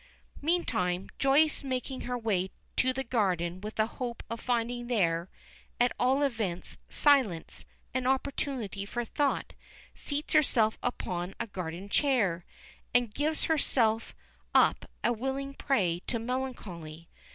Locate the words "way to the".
2.17-3.03